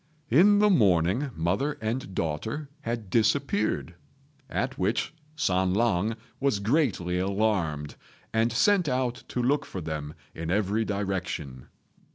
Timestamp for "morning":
0.71-1.29